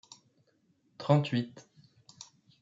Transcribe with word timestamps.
trente-huit 0.97 1.53